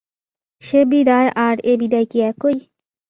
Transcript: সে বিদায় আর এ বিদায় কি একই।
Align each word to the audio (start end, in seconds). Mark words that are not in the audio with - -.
সে 0.61 0.79
বিদায় 0.85 1.29
আর 1.45 1.55
এ 1.63 1.73
বিদায় 1.77 2.07
কি 2.11 2.17
একই। 2.21 2.57